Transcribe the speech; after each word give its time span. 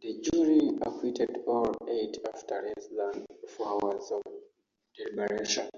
The 0.00 0.20
jury 0.20 0.78
acquitted 0.82 1.38
all 1.48 1.74
eight 1.88 2.18
after 2.32 2.62
less 2.62 2.86
than 2.86 3.26
four 3.56 3.80
hours 3.82 4.12
of 4.12 4.22
deliberation. 4.94 5.68